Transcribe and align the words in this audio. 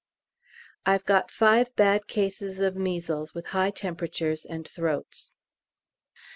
I've 0.83 1.05
got 1.05 1.29
five 1.29 1.75
bad 1.75 2.07
cases 2.07 2.59
of 2.59 2.75
measles, 2.75 3.35
with 3.35 3.45
high 3.45 3.69
temperatures 3.69 4.45
and 4.45 4.67
throats. 4.67 5.29